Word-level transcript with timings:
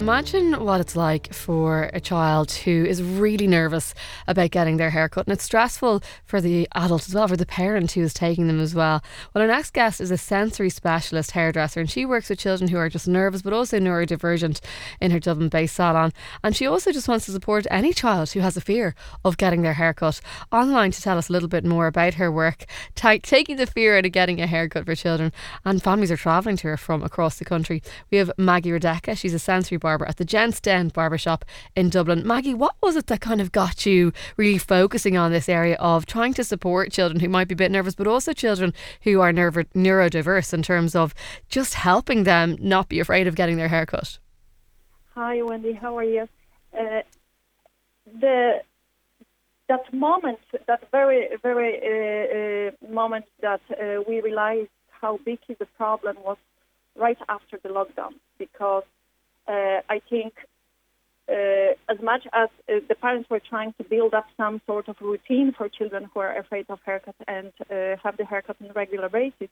Imagine 0.00 0.64
what 0.64 0.80
it's 0.80 0.96
like 0.96 1.30
for 1.34 1.90
a 1.92 2.00
child 2.00 2.50
who 2.50 2.86
is 2.86 3.02
really 3.02 3.46
nervous 3.46 3.92
about 4.26 4.50
getting 4.50 4.78
their 4.78 4.88
haircut, 4.88 5.26
and 5.26 5.34
it's 5.34 5.44
stressful 5.44 6.02
for 6.24 6.40
the 6.40 6.66
adult 6.74 7.06
as 7.06 7.14
well, 7.14 7.28
for 7.28 7.36
the 7.36 7.44
parent 7.44 7.92
who 7.92 8.00
is 8.00 8.14
taking 8.14 8.46
them 8.46 8.60
as 8.60 8.74
well. 8.74 9.02
Well, 9.34 9.42
our 9.42 9.48
next 9.48 9.74
guest 9.74 10.00
is 10.00 10.10
a 10.10 10.16
sensory 10.16 10.70
specialist 10.70 11.32
hairdresser, 11.32 11.80
and 11.80 11.90
she 11.90 12.06
works 12.06 12.30
with 12.30 12.38
children 12.38 12.70
who 12.70 12.78
are 12.78 12.88
just 12.88 13.06
nervous 13.06 13.42
but 13.42 13.52
also 13.52 13.78
neurodivergent 13.78 14.60
in 15.02 15.10
her 15.10 15.20
Dublin 15.20 15.50
based 15.50 15.76
salon. 15.76 16.14
And 16.42 16.56
she 16.56 16.66
also 16.66 16.92
just 16.92 17.06
wants 17.06 17.26
to 17.26 17.32
support 17.32 17.66
any 17.70 17.92
child 17.92 18.30
who 18.30 18.40
has 18.40 18.56
a 18.56 18.62
fear 18.62 18.94
of 19.22 19.36
getting 19.36 19.60
their 19.60 19.74
haircut. 19.74 20.22
Online 20.50 20.92
to 20.92 21.02
tell 21.02 21.18
us 21.18 21.28
a 21.28 21.32
little 21.32 21.48
bit 21.48 21.64
more 21.64 21.86
about 21.86 22.14
her 22.14 22.32
work, 22.32 22.64
t- 22.94 23.18
taking 23.18 23.56
the 23.56 23.66
fear 23.66 23.98
out 23.98 24.06
of 24.06 24.12
getting 24.12 24.40
a 24.40 24.46
haircut 24.46 24.86
for 24.86 24.94
children, 24.94 25.30
and 25.66 25.82
families 25.82 26.10
are 26.10 26.16
travelling 26.16 26.56
to 26.56 26.68
her 26.68 26.78
from 26.78 27.02
across 27.02 27.38
the 27.38 27.44
country. 27.44 27.82
We 28.10 28.16
have 28.16 28.32
Maggie 28.38 28.70
Radecka, 28.70 29.18
she's 29.18 29.34
a 29.34 29.38
sensory 29.38 29.76
barber 29.90 30.06
at 30.06 30.18
the 30.18 30.24
Gents 30.24 30.60
Den 30.60 30.88
Barbershop 30.88 31.44
in 31.74 31.88
Dublin. 31.88 32.24
Maggie, 32.24 32.54
what 32.54 32.76
was 32.80 32.94
it 32.94 33.08
that 33.08 33.20
kind 33.20 33.40
of 33.40 33.50
got 33.50 33.84
you 33.84 34.12
really 34.36 34.56
focusing 34.56 35.16
on 35.16 35.32
this 35.32 35.48
area 35.48 35.76
of 35.80 36.06
trying 36.06 36.32
to 36.34 36.44
support 36.44 36.92
children 36.92 37.18
who 37.18 37.28
might 37.28 37.48
be 37.48 37.54
a 37.54 37.56
bit 37.56 37.72
nervous, 37.72 37.96
but 37.96 38.06
also 38.06 38.32
children 38.32 38.72
who 39.02 39.20
are 39.20 39.32
neuro- 39.32 39.64
neurodiverse 39.74 40.54
in 40.54 40.62
terms 40.62 40.94
of 40.94 41.12
just 41.48 41.74
helping 41.74 42.22
them 42.22 42.56
not 42.60 42.88
be 42.88 43.00
afraid 43.00 43.26
of 43.26 43.34
getting 43.34 43.56
their 43.56 43.66
hair 43.66 43.84
cut? 43.84 44.20
Hi, 45.16 45.42
Wendy. 45.42 45.72
How 45.72 45.98
are 45.98 46.04
you? 46.04 46.28
Uh, 46.72 47.02
the 48.20 48.62
that 49.68 49.92
moment, 49.92 50.38
that 50.68 50.82
very 50.92 51.36
very 51.42 51.72
uh, 51.90 52.70
uh, 52.78 52.92
moment 52.92 53.24
that 53.40 53.62
uh, 53.70 54.02
we 54.06 54.20
realized 54.20 54.70
how 55.00 55.18
big 55.24 55.40
the 55.48 55.66
problem 55.76 56.16
was 56.24 56.38
right 56.94 57.18
after 57.28 57.58
the 57.64 57.70
lockdown 57.70 58.12
because 58.38 58.84
I 59.50 60.00
think 60.10 60.34
uh, 61.28 61.72
as 61.88 62.00
much 62.02 62.26
as 62.32 62.48
uh, 62.68 62.80
the 62.88 62.94
parents 62.94 63.30
were 63.30 63.40
trying 63.40 63.72
to 63.74 63.84
build 63.84 64.14
up 64.14 64.26
some 64.36 64.60
sort 64.66 64.88
of 64.88 64.96
routine 65.00 65.52
for 65.56 65.68
children 65.68 66.08
who 66.12 66.20
are 66.20 66.36
afraid 66.36 66.66
of 66.68 66.78
haircut 66.84 67.14
and 67.28 67.52
uh, 67.70 67.96
have 68.02 68.16
the 68.16 68.24
haircut 68.24 68.56
on 68.60 68.70
a 68.70 68.72
regular 68.72 69.08
basis, 69.08 69.48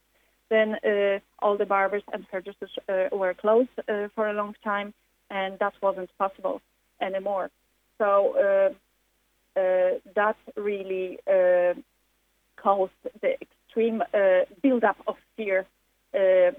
then 0.49 0.75
uh, 0.75 1.19
all 1.39 1.57
the 1.57 1.65
barbers 1.65 2.03
and 2.11 2.25
hairdressers 2.31 2.71
uh, 2.89 3.15
were 3.15 3.33
closed 3.33 3.69
uh, 3.87 4.07
for 4.15 4.29
a 4.29 4.33
long 4.33 4.55
time, 4.63 4.93
and 5.29 5.57
that 5.59 5.73
wasn't 5.81 6.09
possible 6.17 6.61
anymore. 7.01 7.49
So 7.97 8.35
uh, 8.35 9.59
uh, 9.59 9.99
that 10.15 10.37
really 10.55 11.19
uh, 11.27 11.73
caused 12.57 12.91
the 13.21 13.35
extreme 13.41 14.01
uh, 14.01 14.45
build-up 14.61 14.97
of 15.07 15.15
fear 15.37 15.65
uh, 16.13 16.51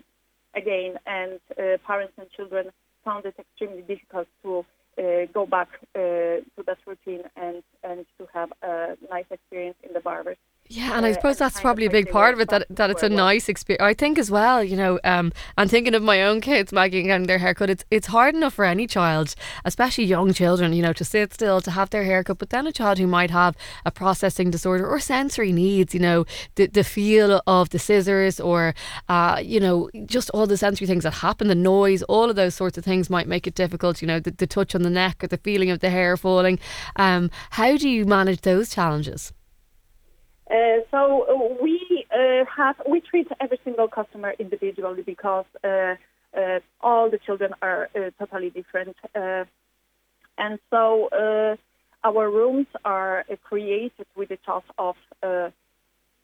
again, 0.54 0.98
and 1.06 1.40
uh, 1.58 1.76
parents 1.86 2.14
and 2.16 2.30
children 2.30 2.70
found 3.04 3.24
it 3.26 3.34
extremely 3.38 3.82
difficult 3.82 4.28
to 4.42 4.64
uh, 4.98 5.26
go 5.32 5.46
back 5.46 5.68
uh, 5.94 5.98
to 5.98 6.62
that 6.66 6.78
routine 6.86 7.22
and, 7.36 7.62
and 7.82 8.06
to 8.18 8.26
have 8.32 8.50
a 8.62 8.96
nice 9.10 9.24
experience 9.30 9.76
in 9.82 9.92
the 9.92 10.00
barbers. 10.00 10.36
Yeah, 10.72 10.96
and 10.96 11.04
I 11.04 11.10
suppose 11.10 11.36
that's 11.36 11.60
probably 11.60 11.86
a 11.86 11.90
big 11.90 12.08
part 12.10 12.32
of 12.32 12.38
it 12.38 12.48
that, 12.50 12.64
that 12.70 12.90
it's 12.90 13.02
a 13.02 13.06
responsible 13.06 13.06
as 13.06 13.10
well. 13.10 13.26
nice 13.26 13.48
experience. 13.48 13.82
I 13.82 13.92
think 13.92 14.18
as 14.18 14.30
well, 14.30 14.62
you 14.62 14.76
know, 14.76 15.00
um, 15.02 15.32
I'm 15.58 15.66
thinking 15.66 15.96
of 15.96 16.02
my 16.04 16.22
own 16.22 16.40
kids, 16.40 16.72
Maggie, 16.72 17.02
getting 17.02 17.26
their 17.26 17.38
haircut. 17.38 17.70
It's 17.70 17.84
it's 17.90 18.06
hard 18.06 18.36
enough 18.36 18.54
for 18.54 18.64
any 18.64 18.86
child, 18.86 19.34
especially 19.64 20.04
young 20.04 20.32
children, 20.32 20.72
you 20.72 20.80
know, 20.80 20.92
to 20.92 21.04
sit 21.04 21.34
still, 21.34 21.60
to 21.62 21.72
have 21.72 21.90
their 21.90 22.04
haircut. 22.04 22.38
But 22.38 22.50
then 22.50 22.68
a 22.68 22.72
child 22.72 22.98
who 22.98 23.08
might 23.08 23.32
have 23.32 23.56
a 23.84 23.90
processing 23.90 24.52
disorder 24.52 24.86
or 24.86 25.00
sensory 25.00 25.50
needs, 25.50 25.92
you 25.92 25.98
know, 25.98 26.24
the, 26.54 26.66
the 26.68 26.84
feel 26.84 27.42
of 27.48 27.70
the 27.70 27.80
scissors 27.80 28.38
or, 28.38 28.72
uh, 29.08 29.42
you 29.42 29.58
know, 29.58 29.90
just 30.06 30.30
all 30.30 30.46
the 30.46 30.56
sensory 30.56 30.86
things 30.86 31.02
that 31.02 31.14
happen, 31.14 31.48
the 31.48 31.56
noise, 31.56 32.04
all 32.04 32.30
of 32.30 32.36
those 32.36 32.54
sorts 32.54 32.78
of 32.78 32.84
things 32.84 33.10
might 33.10 33.26
make 33.26 33.48
it 33.48 33.56
difficult, 33.56 34.00
you 34.00 34.06
know, 34.06 34.20
the, 34.20 34.30
the 34.30 34.46
touch 34.46 34.76
on 34.76 34.82
the 34.82 34.90
neck 34.90 35.24
or 35.24 35.26
the 35.26 35.38
feeling 35.38 35.70
of 35.70 35.80
the 35.80 35.90
hair 35.90 36.16
falling. 36.16 36.60
Um, 36.94 37.28
how 37.50 37.76
do 37.76 37.88
you 37.88 38.04
manage 38.04 38.42
those 38.42 38.70
challenges? 38.70 39.32
Uh, 40.50 40.80
so 40.90 41.26
uh, 41.30 41.62
we 41.62 42.04
uh, 42.10 42.44
have 42.44 42.74
we 42.88 43.00
treat 43.00 43.28
every 43.40 43.60
single 43.62 43.86
customer 43.86 44.34
individually 44.40 45.02
because 45.02 45.44
uh, 45.62 45.94
uh, 46.36 46.58
all 46.80 47.08
the 47.08 47.18
children 47.18 47.52
are 47.62 47.88
totally 48.18 48.50
different, 48.50 48.96
and 49.14 50.58
so 50.70 51.08
our 52.02 52.30
rooms 52.30 52.66
are 52.84 53.24
created 53.44 54.06
with 54.16 54.30
the 54.30 54.38
thought 54.44 54.64
of 54.76 54.96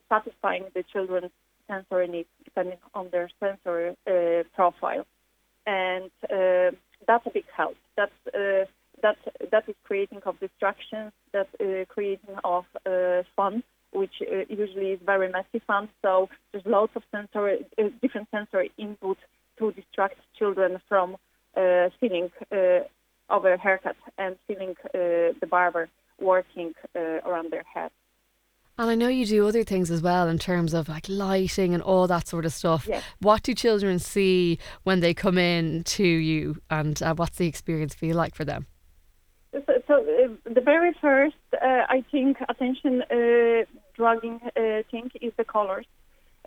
satisfying 0.08 0.64
the 0.74 0.82
children's 0.92 1.30
sensory 1.68 2.08
needs 2.08 2.28
depending 2.44 2.78
on 2.94 3.08
their 3.12 3.30
sensory 3.38 3.94
profile, 4.56 5.06
and 5.66 6.10
that's 7.06 7.26
a 7.26 7.30
big 7.32 7.44
help. 7.56 7.76
That's 7.96 8.12
that 9.02 9.18
that 9.52 9.68
is 9.68 9.76
creating 9.84 10.22
of 10.26 10.40
distractions, 10.40 11.12
that 11.32 11.48
creating 11.88 12.34
of 12.42 12.64
fun 13.36 13.62
which 13.96 14.16
uh, 14.20 14.44
usually 14.48 14.90
is 14.92 15.00
very 15.04 15.28
messy 15.30 15.60
fun. 15.66 15.88
So 16.02 16.28
there's 16.52 16.66
lots 16.66 16.92
of 16.96 17.02
sensory, 17.10 17.66
uh, 17.78 17.84
different 18.02 18.28
sensory 18.30 18.70
input 18.76 19.18
to 19.58 19.72
distract 19.72 20.18
children 20.38 20.80
from 20.88 21.16
uh, 21.56 21.88
feeling 21.98 22.30
uh, 22.52 22.80
of 23.30 23.44
a 23.44 23.56
haircut 23.56 23.96
and 24.18 24.36
feeling 24.46 24.74
uh, 24.94 25.32
the 25.40 25.48
barber 25.48 25.88
working 26.20 26.74
uh, 26.94 27.00
around 27.28 27.50
their 27.50 27.64
head. 27.74 27.90
And 28.78 28.90
I 28.90 28.94
know 28.94 29.08
you 29.08 29.24
do 29.24 29.48
other 29.48 29.64
things 29.64 29.90
as 29.90 30.02
well 30.02 30.28
in 30.28 30.38
terms 30.38 30.74
of 30.74 30.86
like 30.88 31.06
lighting 31.08 31.72
and 31.72 31.82
all 31.82 32.06
that 32.08 32.28
sort 32.28 32.44
of 32.44 32.52
stuff. 32.52 32.86
Yes. 32.86 33.02
What 33.20 33.42
do 33.42 33.54
children 33.54 33.98
see 33.98 34.58
when 34.82 35.00
they 35.00 35.14
come 35.14 35.38
in 35.38 35.82
to 35.84 36.04
you, 36.04 36.60
and 36.68 37.02
uh, 37.02 37.14
what's 37.14 37.38
the 37.38 37.46
experience 37.46 37.94
feel 37.94 38.16
like 38.16 38.34
for 38.34 38.44
them? 38.44 38.66
So, 39.52 39.62
so 39.86 39.94
uh, 39.94 40.52
the 40.52 40.60
very 40.60 40.92
first, 41.00 41.36
uh, 41.54 41.82
I 41.88 42.04
think, 42.12 42.36
attention 42.50 43.02
uh, 43.10 43.64
drugging 43.96 44.40
uh, 44.44 44.82
thing 44.90 45.10
is 45.20 45.32
the 45.36 45.44
colors. 45.44 45.86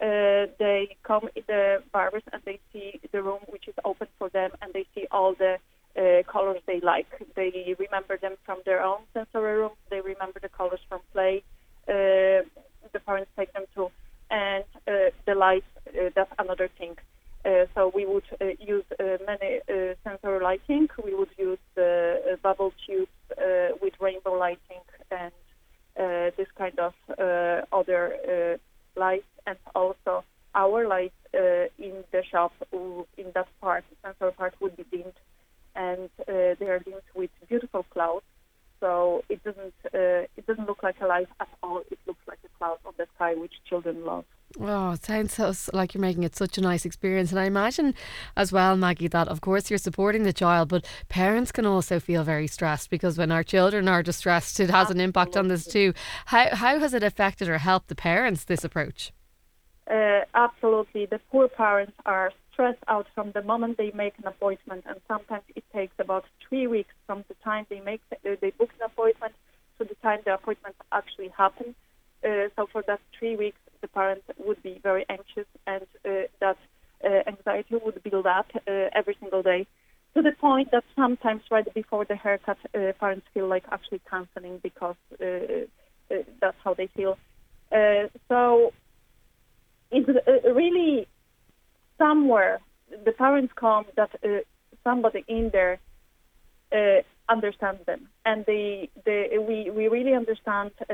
Uh, 0.01 0.47
they 0.59 0.95
come 1.03 1.27
in 1.35 1.43
the 1.47 1.83
barbers 1.91 2.23
and 2.31 2.41
they 2.45 2.59
see 2.71 2.99
the 3.11 3.21
room 3.21 3.39
which 3.47 3.67
is 3.67 3.73
open 3.83 4.07
for 4.17 4.29
them, 4.29 4.51
and 4.61 4.73
they 4.73 4.85
see 4.95 5.05
all 5.11 5.33
the 5.33 5.57
uh, 5.97 6.23
colors 6.31 6.61
they 6.67 6.79
like. 6.79 7.07
They 7.35 7.75
remember 7.77 8.17
them 8.17 8.35
from 8.45 8.59
their 8.65 8.81
own 8.81 9.01
sensory 9.13 9.57
room. 9.57 9.71
They 9.89 9.99
remember 9.99 10.39
the 10.39 10.49
colors 10.49 10.79
from 10.87 11.01
play. 11.11 11.43
The 11.87 12.99
parents 13.05 13.31
take 13.37 13.51
them 13.53 13.65
to, 13.75 13.89
and 14.31 14.63
the 14.85 15.35
lights. 15.35 15.65
That's 16.15 16.31
another 16.37 16.69
thing. 16.77 16.95
Uh, 17.45 17.65
so 17.73 17.91
we 17.95 18.05
would 18.05 18.25
uh, 18.41 18.45
use 18.59 18.83
uh, 18.99 19.17
many 19.25 19.59
sensory 20.03 20.43
lighting. 20.43 20.87
We 21.03 21.15
would 21.15 21.29
use 21.37 21.59
the 21.75 22.37
bubble 22.43 22.73
tubes 22.85 23.11
uh, 23.37 23.69
with 23.81 23.93
rainbow 23.99 24.37
lighting 24.37 24.83
and 25.09 25.31
uh, 25.97 26.31
this 26.37 26.47
kind 26.59 26.77
of 26.87 26.93
uh, 27.17 27.61
other 27.79 28.03
uh, 28.33 28.99
lights, 28.99 29.33
and 29.47 29.57
also 29.73 30.23
our 30.53 30.87
lights 30.87 31.21
uh, 31.33 31.65
in 31.87 31.95
the 32.11 32.21
shop 32.31 32.53
in 32.71 33.27
that 33.33 33.47
part, 33.61 33.83
central 34.03 34.31
part, 34.31 34.53
would 34.61 34.75
be 34.77 34.85
dimmed, 34.91 35.19
and 35.75 36.09
they 36.27 36.69
are 36.73 36.81
dimmed 36.87 37.09
with 37.15 37.31
beautiful 37.47 37.83
clouds. 37.93 38.25
So 38.81 39.23
it 39.29 39.43
doesn't 39.43 39.73
it 39.93 40.45
doesn't 40.47 40.67
look 40.67 40.83
like 40.83 40.99
a 41.01 41.07
light 41.07 41.31
at 41.39 41.49
all. 41.63 41.81
It 41.93 41.99
looks 42.07 42.25
like 42.27 42.39
a 42.45 42.51
cloud 42.57 42.79
on 42.85 42.93
the 42.97 43.07
sky, 43.15 43.33
which 43.35 43.55
children 43.69 44.05
love. 44.05 44.25
Oh, 44.61 44.91
it 44.91 45.05
sounds 45.05 45.33
so 45.33 45.53
like 45.71 45.93
you're 45.93 46.01
making 46.01 46.23
it 46.23 46.35
such 46.35 46.57
a 46.57 46.61
nice 46.61 46.83
experience. 46.83 47.31
And 47.31 47.39
I 47.39 47.45
imagine 47.45 47.95
as 48.35 48.51
well, 48.51 48.75
Maggie, 48.75 49.07
that 49.07 49.29
of 49.29 49.39
course 49.39 49.69
you're 49.69 49.79
supporting 49.79 50.23
the 50.23 50.33
child, 50.33 50.67
but 50.67 50.85
parents 51.07 51.53
can 51.53 51.65
also 51.65 51.99
feel 51.99 52.25
very 52.25 52.47
stressed 52.47 52.89
because 52.89 53.17
when 53.17 53.31
our 53.31 53.43
children 53.43 53.87
are 53.87 54.03
distressed, 54.03 54.59
it 54.59 54.69
has 54.69 54.89
an 54.89 54.99
impact 54.99 55.37
on 55.37 55.47
this 55.47 55.65
too. 55.65 55.93
How, 56.25 56.53
how 56.53 56.79
has 56.79 56.93
it 56.93 57.03
affected 57.03 57.47
or 57.47 57.59
helped 57.59 57.87
the 57.87 57.95
parents, 57.95 58.43
this 58.43 58.65
approach? 58.65 59.13
Uh, 59.89 60.21
absolutely. 60.35 61.05
The 61.05 61.19
poor 61.31 61.47
parents 61.47 61.93
are 62.05 62.31
stressed 62.51 62.83
out 62.89 63.07
from 63.15 63.31
the 63.31 63.41
moment 63.41 63.77
they 63.77 63.91
make 63.91 64.17
an 64.19 64.27
appointment, 64.27 64.83
and 64.87 64.99
sometimes 65.07 65.43
it 65.55 65.63
takes 65.73 65.93
about 65.99 66.25
three 66.47 66.67
weeks 66.67 66.93
from 67.07 67.23
the 67.29 67.35
time 67.45 67.65
they 67.69 67.79
make 67.79 68.01
the, 68.09 68.33
uh, 68.33 68.35
they 68.41 68.51
book 68.51 68.69
an 68.77 68.85
appointment 68.85 69.33
to 69.77 69.85
the 69.85 69.95
time 70.03 70.19
the 70.25 70.33
appointment 70.33 70.75
actually 70.91 71.29
happens. 71.29 71.75
Uh, 72.23 72.49
so 72.57 72.67
for 72.71 72.83
that 72.85 72.99
three 73.17 73.37
weeks, 73.37 73.57
the 73.81 73.87
parents 73.87 74.25
would 74.37 74.61
be 74.63 74.79
very 74.81 75.05
anxious, 75.09 75.47
and 75.65 75.85
uh, 76.05 76.27
that 76.39 76.57
uh, 77.03 77.07
anxiety 77.27 77.75
would 77.83 78.01
build 78.03 78.25
up 78.25 78.47
uh, 78.55 78.89
every 78.93 79.15
single 79.19 79.43
day. 79.43 79.67
To 80.15 80.21
the 80.21 80.31
point 80.31 80.71
that 80.71 80.83
sometimes, 80.95 81.41
right 81.51 81.71
before 81.73 82.03
the 82.03 82.15
haircut, 82.15 82.57
parents 82.99 83.27
feel 83.33 83.47
like 83.47 83.63
actually 83.71 84.01
canceling 84.09 84.59
because 84.63 84.95
that's 86.41 86.57
how 86.63 86.73
they 86.73 86.87
feel. 86.87 87.15
So 88.27 88.73
it's 89.91 90.09
really 90.55 91.07
somewhere 91.99 92.59
the 93.05 93.11
parents 93.11 93.53
come 93.55 93.85
that 93.95 94.09
somebody 94.83 95.23
in 95.27 95.51
there 95.53 95.79
uh, 96.71 97.01
understands 97.27 97.85
them, 97.85 98.09
and 98.25 98.45
they, 98.45 98.89
they 99.05 99.37
we, 99.39 99.69
we 99.69 99.87
really 99.87 100.13
understand 100.13 100.71
uh, 100.81 100.85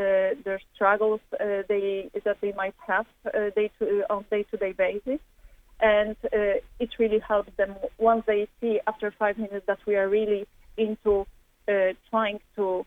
their 0.43 0.59
struggles 0.73 1.19
uh, 1.33 1.63
they 1.67 2.09
that 2.23 2.37
they 2.41 2.53
might 2.53 2.75
have 2.85 3.05
uh, 3.25 3.49
day 3.55 3.71
to, 3.79 4.03
on 4.09 4.25
day 4.29 4.43
to 4.51 4.57
day 4.57 4.71
basis, 4.71 5.19
and 5.79 6.15
uh, 6.25 6.59
it 6.79 6.89
really 6.99 7.19
helps 7.19 7.51
them 7.57 7.75
once 7.97 8.23
they 8.27 8.47
see 8.61 8.79
after 8.87 9.11
five 9.17 9.37
minutes 9.37 9.65
that 9.67 9.79
we 9.85 9.95
are 9.95 10.07
really 10.07 10.47
into 10.77 11.25
uh, 11.67 11.93
trying 12.09 12.39
to 12.55 12.85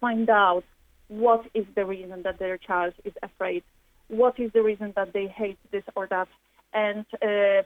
find 0.00 0.28
out 0.28 0.64
what 1.08 1.44
is 1.54 1.64
the 1.74 1.84
reason 1.84 2.22
that 2.22 2.38
their 2.38 2.58
child 2.58 2.92
is 3.04 3.14
afraid 3.22 3.62
what 4.08 4.38
is 4.40 4.50
the 4.52 4.62
reason 4.62 4.92
that 4.96 5.12
they 5.12 5.26
hate 5.26 5.58
this 5.70 5.84
or 5.94 6.06
that, 6.08 6.28
and 6.72 7.04
uh, 7.22 7.62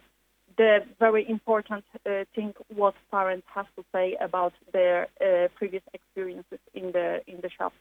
the 0.56 0.84
very 0.98 1.28
important 1.28 1.84
uh, 2.06 2.24
thing 2.34 2.54
what 2.74 2.94
parents 3.10 3.46
have 3.54 3.66
to 3.76 3.84
say 3.92 4.16
about 4.20 4.52
their 4.72 5.08
uh, 5.20 5.48
previous 5.58 5.82
experiences 5.94 6.58
in 6.74 6.92
the 6.92 7.20
in 7.26 7.40
the 7.42 7.50
shop, 7.50 7.72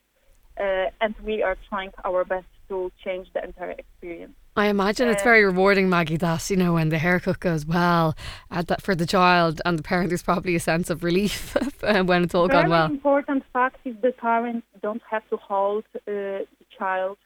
uh, 0.59 0.85
and 1.01 1.15
we 1.23 1.41
are 1.43 1.57
trying 1.69 1.91
our 2.05 2.23
best 2.25 2.47
to 2.69 2.91
change 3.03 3.27
the 3.33 3.43
entire 3.43 3.71
experience. 3.83 4.33
I 4.55 4.67
imagine 4.67 5.07
it's 5.07 5.21
Uh, 5.23 5.31
very 5.31 5.43
rewarding, 5.45 5.89
Maggie, 5.89 6.17
that, 6.17 6.49
you 6.49 6.57
know, 6.57 6.73
when 6.73 6.89
the 6.89 6.97
haircut 6.97 7.39
goes 7.39 7.65
well 7.65 8.15
at 8.49 8.67
that 8.67 8.81
for 8.81 8.95
the 8.95 9.05
child 9.05 9.61
and 9.65 9.79
the 9.79 9.83
parent, 9.83 10.09
there's 10.09 10.23
probably 10.23 10.55
a 10.55 10.59
sense 10.59 10.89
of 10.89 11.03
relief 11.03 11.55
uh, 11.83 12.03
when 12.03 12.23
it's 12.23 12.35
all 12.35 12.47
very 12.49 12.63
gone 12.63 12.69
well. 12.69 12.85
important 12.85 13.43
fact 13.53 13.77
is 13.85 13.95
the 14.01 14.11
parents 14.11 14.67
don't 14.81 15.01
have 15.09 15.23
to 15.29 15.37
hold 15.37 15.85
uh, 15.95 16.01
the 16.07 16.45
child 16.77 17.17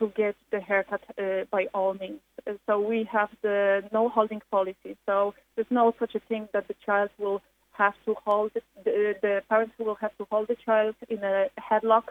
to 0.00 0.08
get 0.16 0.34
the 0.50 0.60
haircut 0.60 1.02
uh, 1.16 1.44
by 1.50 1.66
all 1.72 1.94
means. 1.94 2.20
So 2.66 2.80
we 2.80 3.08
have 3.12 3.30
the 3.42 3.84
no 3.92 4.08
holding 4.08 4.42
policy. 4.50 4.96
So 5.06 5.34
there's 5.54 5.70
no 5.70 5.94
such 6.00 6.14
a 6.16 6.20
thing 6.20 6.48
that 6.52 6.66
the 6.66 6.74
child 6.84 7.10
will 7.18 7.40
have 7.72 7.94
to 8.06 8.14
hold 8.26 8.50
the, 8.84 9.14
the 9.22 9.42
parents 9.48 9.74
will 9.78 9.94
have 9.94 10.16
to 10.18 10.26
hold 10.30 10.48
the 10.48 10.56
child 10.66 10.94
in 11.08 11.22
a 11.22 11.46
headlock 11.58 12.06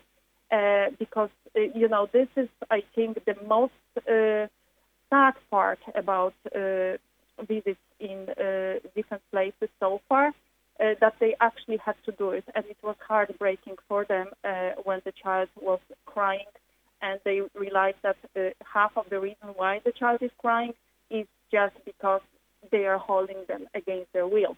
uh, 0.52 0.88
because 0.98 1.30
uh, 1.56 1.60
you 1.76 1.88
know 1.88 2.08
this 2.12 2.28
is 2.36 2.50
I 2.72 2.84
think 2.96 3.24
the 3.26 3.36
most 3.48 3.74
uh, 3.98 4.48
sad 5.10 5.36
part 5.52 5.80
about 5.96 6.34
uh, 6.56 6.98
visits 7.48 7.86
in 8.00 8.18
uh, 8.30 8.80
different 8.96 9.24
places 9.32 9.70
so 9.80 10.02
far 10.10 10.28
uh, 10.80 10.94
that 11.02 11.16
they 11.20 11.36
actually 11.42 11.78
had 11.78 11.96
to 12.06 12.12
do 12.14 12.32
it, 12.32 12.46
and 12.56 12.66
it 12.66 12.78
was 12.84 12.96
heartbreaking 13.08 13.76
for 13.88 14.06
them 14.06 14.28
uh, 14.44 14.72
when 14.84 15.02
the 15.06 15.14
child 15.24 15.50
was 15.60 15.80
crying, 16.06 16.52
and 17.02 17.20
they 17.26 17.42
realize 17.56 17.96
that 18.04 18.18
uh, 18.36 18.50
half 18.74 18.92
of 18.98 19.06
the 19.10 19.20
reason 19.20 19.50
why 19.56 19.80
the 19.86 19.92
child 19.92 20.22
is 20.22 20.32
crying 20.38 20.74
is 21.10 21.26
just 21.52 21.76
because 21.86 22.22
they 22.72 22.86
are 22.86 22.98
holding 22.98 23.46
them 23.48 23.68
against 23.74 24.12
their 24.14 24.28
will. 24.28 24.58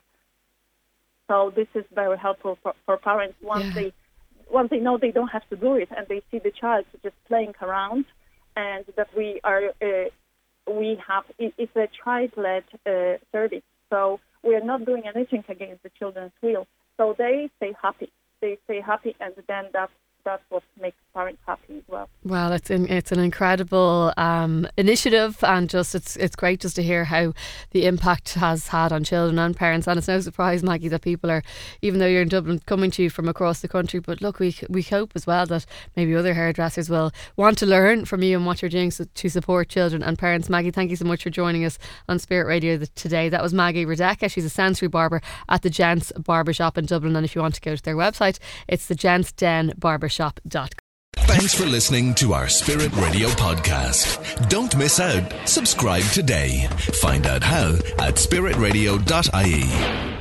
So 1.27 1.51
this 1.55 1.67
is 1.75 1.85
very 1.93 2.17
helpful 2.17 2.57
for, 2.61 2.73
for 2.85 2.97
parents 2.97 3.35
once 3.41 3.65
Yeah. 3.67 3.83
they 3.83 3.93
once 4.51 4.69
they 4.69 4.79
know 4.79 4.97
they 4.97 5.11
don't 5.11 5.29
have 5.29 5.47
to 5.49 5.55
do 5.55 5.75
it 5.75 5.87
and 5.95 6.05
they 6.09 6.21
see 6.29 6.39
the 6.39 6.51
child 6.51 6.85
just 7.03 7.15
playing 7.27 7.53
around, 7.61 8.05
and 8.57 8.83
that 8.97 9.07
we 9.15 9.39
are 9.43 9.63
uh, 9.81 10.09
we 10.69 10.97
have 11.07 11.23
it's 11.39 11.75
a 11.75 11.87
child-led 12.03 12.63
uh, 12.85 13.17
service. 13.31 13.63
So 13.89 14.19
we 14.43 14.55
are 14.55 14.63
not 14.63 14.85
doing 14.85 15.03
anything 15.13 15.43
against 15.47 15.83
the 15.83 15.91
children's 15.97 16.33
will. 16.41 16.67
So 16.97 17.15
they 17.17 17.49
stay 17.57 17.73
happy. 17.81 18.11
They 18.41 18.57
stay 18.65 18.81
happy, 18.81 19.15
and 19.19 19.33
then 19.47 19.65
that's 19.71 19.91
that's 20.25 20.43
what 20.49 20.63
makes 20.81 20.97
parents 21.13 21.41
happy 21.45 21.77
as 21.77 21.83
well. 21.87 22.09
Well, 22.23 22.53
it's 22.53 22.69
an, 22.69 22.87
it's 22.89 23.11
an 23.11 23.19
incredible 23.19 24.13
um, 24.17 24.67
initiative, 24.77 25.43
and 25.43 25.69
just 25.69 25.95
it's 25.95 26.15
it's 26.17 26.35
great 26.35 26.59
just 26.61 26.75
to 26.77 26.83
hear 26.83 27.05
how 27.05 27.33
the 27.71 27.85
impact 27.85 28.33
has 28.35 28.69
had 28.69 28.91
on 28.91 29.03
children 29.03 29.39
and 29.39 29.55
parents. 29.55 29.87
And 29.87 29.97
it's 29.97 30.07
no 30.07 30.19
surprise, 30.21 30.63
Maggie, 30.63 30.87
that 30.89 31.01
people 31.01 31.29
are, 31.31 31.43
even 31.81 31.99
though 31.99 32.07
you're 32.07 32.21
in 32.21 32.29
Dublin, 32.29 32.59
coming 32.65 32.91
to 32.91 33.03
you 33.03 33.09
from 33.09 33.27
across 33.27 33.61
the 33.61 33.67
country. 33.67 33.99
But 33.99 34.21
look, 34.21 34.39
we 34.39 34.55
we 34.69 34.81
hope 34.83 35.11
as 35.15 35.27
well 35.27 35.45
that 35.47 35.65
maybe 35.95 36.15
other 36.15 36.33
hairdressers 36.33 36.89
will 36.89 37.11
want 37.35 37.57
to 37.59 37.65
learn 37.65 38.05
from 38.05 38.23
you 38.23 38.37
and 38.37 38.45
what 38.45 38.61
you're 38.61 38.69
doing 38.69 38.91
so, 38.91 39.05
to 39.13 39.29
support 39.29 39.69
children 39.69 40.03
and 40.03 40.17
parents. 40.17 40.49
Maggie, 40.49 40.71
thank 40.71 40.89
you 40.89 40.95
so 40.95 41.05
much 41.05 41.23
for 41.23 41.29
joining 41.29 41.65
us 41.65 41.77
on 42.07 42.19
Spirit 42.19 42.47
Radio 42.47 42.77
today. 42.95 43.29
That 43.29 43.43
was 43.43 43.53
Maggie 43.53 43.85
Radecka. 43.85 44.31
She's 44.31 44.45
a 44.45 44.49
sensory 44.49 44.87
barber 44.87 45.21
at 45.49 45.61
the 45.61 45.69
Gents 45.69 46.11
Barber 46.13 46.53
Shop 46.53 46.77
in 46.77 46.85
Dublin. 46.85 47.15
And 47.15 47.25
if 47.25 47.35
you 47.35 47.41
want 47.41 47.55
to 47.55 47.61
go 47.61 47.75
to 47.75 47.83
their 47.83 47.95
website, 47.95 48.39
it's 48.67 48.87
the 48.87 48.95
gentsdenbarbershop.com. 48.95 50.80
Thanks 51.17 51.53
for 51.53 51.65
listening 51.65 52.13
to 52.15 52.33
our 52.33 52.47
Spirit 52.47 52.95
Radio 52.95 53.27
podcast. 53.29 54.49
Don't 54.49 54.75
miss 54.77 54.99
out. 54.99 55.23
Subscribe 55.47 56.03
today. 56.05 56.67
Find 57.01 57.27
out 57.27 57.43
how 57.43 57.73
at 57.99 58.15
spiritradio.ie. 58.15 60.20